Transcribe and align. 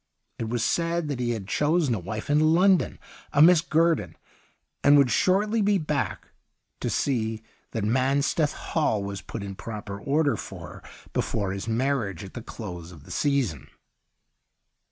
It 0.39 0.49
was 0.49 0.63
said 0.63 1.09
that 1.09 1.19
he 1.19 1.29
had 1.29 1.47
chosen 1.47 1.93
a 1.93 1.99
wife 1.99 2.31
in 2.31 2.39
London— 2.39 2.97
a 3.33 3.39
Miss 3.39 3.61
Guerdon— 3.61 4.15
and 4.83 4.97
would 4.97 5.11
shortly 5.11 5.61
be 5.61 5.77
back 5.77 6.29
to 6.79 6.89
see 6.89 7.43
that 7.69 7.83
Mansteth 7.83 8.53
Hall 8.53 9.03
was 9.03 9.21
put 9.21 9.43
in 9.43 9.53
proper 9.53 10.01
order 10.01 10.35
for 10.35 10.69
her 10.81 10.83
before 11.13 11.51
his 11.51 11.67
marriage 11.67 12.23
at 12.23 12.33
the 12.33 12.41
close 12.41 12.91
of 12.91 13.03
the 13.03 13.11
season. 13.11 13.67